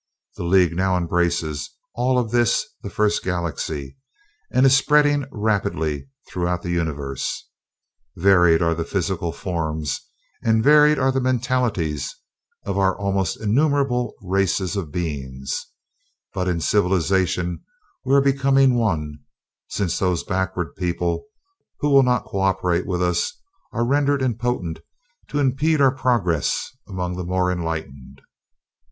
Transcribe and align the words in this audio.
The 0.35 0.43
League 0.43 0.75
now 0.75 0.97
embraces 0.97 1.69
all 1.93 2.17
of 2.17 2.31
this, 2.31 2.65
the 2.81 2.89
First 2.89 3.21
Galaxy, 3.23 3.97
and 4.49 4.65
is 4.65 4.75
spreading 4.75 5.27
rapidly 5.31 6.09
throughout 6.27 6.63
the 6.63 6.71
Universe. 6.71 7.47
Varied 8.15 8.63
are 8.63 8.73
the 8.73 8.83
physical 8.83 9.31
forms 9.31 10.01
and 10.41 10.63
varied 10.63 10.97
are 10.97 11.11
the 11.11 11.21
mentalities 11.21 12.15
of 12.65 12.79
our 12.79 12.97
almost 12.97 13.39
innumerable 13.39 14.15
races 14.23 14.75
of 14.75 14.91
beings, 14.91 15.67
but 16.33 16.47
in 16.47 16.61
Civilization 16.61 17.63
we 18.03 18.15
are 18.15 18.21
becoming 18.21 18.73
one, 18.73 19.19
since 19.67 19.99
those 19.99 20.23
backward 20.23 20.75
people 20.75 21.27
who 21.79 21.91
will 21.91 22.01
not 22.01 22.25
co 22.25 22.39
operate 22.39 22.87
with 22.87 23.03
us 23.03 23.39
are 23.71 23.85
rendered 23.85 24.23
impotent 24.23 24.79
to 25.27 25.37
impede 25.37 25.79
our 25.79 25.91
progress 25.93 26.75
among 26.87 27.15
the 27.17 27.23
more 27.23 27.51
enlightened. 27.51 28.23